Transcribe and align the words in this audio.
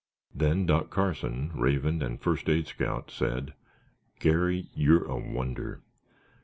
Then 0.33 0.65
Doc 0.65 0.89
Carson, 0.89 1.51
Raven 1.53 2.01
and 2.01 2.19
First 2.19 2.49
Aid 2.49 2.65
Scout, 2.65 3.11
said, 3.11 3.53
"Garry, 4.19 4.65
you're 4.73 5.05
a 5.05 5.19
wonder." 5.19 5.83